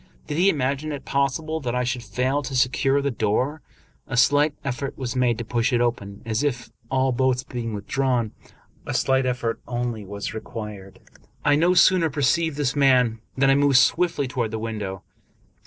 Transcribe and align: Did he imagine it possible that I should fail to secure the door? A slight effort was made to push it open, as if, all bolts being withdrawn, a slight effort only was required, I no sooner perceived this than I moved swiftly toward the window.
Did 0.25 0.39
he 0.39 0.49
imagine 0.49 0.91
it 0.91 1.05
possible 1.05 1.59
that 1.59 1.75
I 1.75 1.83
should 1.83 2.01
fail 2.01 2.41
to 2.41 2.55
secure 2.55 3.03
the 3.03 3.11
door? 3.11 3.61
A 4.07 4.17
slight 4.17 4.55
effort 4.63 4.97
was 4.97 5.15
made 5.15 5.37
to 5.37 5.45
push 5.45 5.71
it 5.71 5.79
open, 5.79 6.23
as 6.25 6.41
if, 6.41 6.71
all 6.89 7.11
bolts 7.11 7.43
being 7.43 7.75
withdrawn, 7.75 8.31
a 8.87 8.95
slight 8.95 9.27
effort 9.27 9.61
only 9.67 10.03
was 10.03 10.33
required, 10.33 11.01
I 11.45 11.55
no 11.55 11.75
sooner 11.75 12.09
perceived 12.09 12.57
this 12.57 12.73
than 12.73 13.19
I 13.43 13.53
moved 13.53 13.77
swiftly 13.77 14.27
toward 14.27 14.49
the 14.49 14.57
window. 14.57 15.03